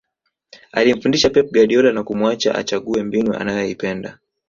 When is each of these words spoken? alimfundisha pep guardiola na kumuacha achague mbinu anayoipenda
alimfundisha 0.71 1.29
pep 1.29 1.51
guardiola 1.51 1.91
na 1.91 2.03
kumuacha 2.03 2.55
achague 2.55 3.03
mbinu 3.03 3.33
anayoipenda 3.35 4.17